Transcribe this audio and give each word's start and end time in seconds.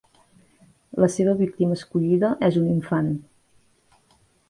La 1.03 1.09
seva 1.17 1.35
víctima 1.43 1.77
escollida 1.81 2.33
és 2.51 2.61
un 2.65 2.73
infant. 2.75 3.15